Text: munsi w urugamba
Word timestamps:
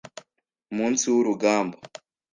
munsi 0.75 1.03
w 1.13 1.15
urugamba 1.19 1.77